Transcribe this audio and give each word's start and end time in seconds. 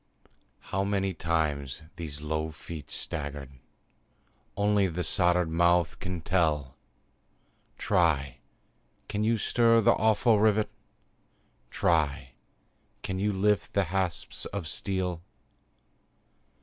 How 0.73 0.83
many 0.83 1.13
times 1.13 1.83
these 1.95 2.23
low 2.23 2.49
feet 2.49 2.89
staggered, 2.89 3.59
Only 4.57 4.87
the 4.87 5.03
soldered 5.03 5.51
mouth 5.51 5.99
can 5.99 6.21
tell; 6.21 6.75
Try! 7.77 8.39
can 9.07 9.23
you 9.23 9.37
stir 9.37 9.79
the 9.79 9.93
awful 9.93 10.39
rivet? 10.39 10.71
Try! 11.69 12.31
can 13.03 13.19
you 13.19 13.31
lift 13.31 13.73
the 13.73 13.83
hasps 13.93 14.45
of 14.47 14.67
steel? 14.67 15.21